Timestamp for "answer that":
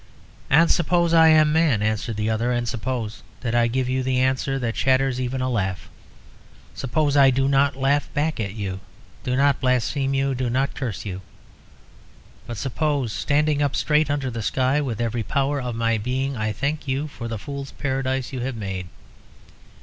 4.19-4.75